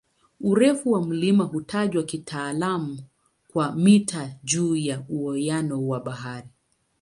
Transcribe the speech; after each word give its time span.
Urefu 0.41 0.91
wa 0.91 1.01
mlima 1.05 1.43
hutajwa 1.43 2.03
kitaalamu 2.03 2.99
kwa 3.47 3.75
"mita 3.75 4.33
juu 4.43 4.75
ya 4.75 5.03
uwiano 5.09 5.87
wa 5.87 5.99
bahari". 5.99 6.49